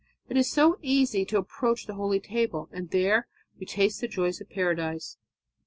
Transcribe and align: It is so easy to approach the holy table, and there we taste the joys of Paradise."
It 0.29 0.35
is 0.35 0.51
so 0.51 0.79
easy 0.81 1.25
to 1.25 1.37
approach 1.37 1.85
the 1.85 1.93
holy 1.93 2.19
table, 2.19 2.69
and 2.71 2.89
there 2.89 3.27
we 3.59 3.67
taste 3.67 4.01
the 4.01 4.07
joys 4.07 4.41
of 4.41 4.49
Paradise." 4.49 5.17